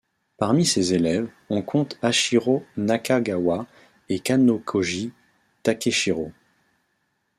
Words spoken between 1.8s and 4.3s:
Hachiro Nakagawa et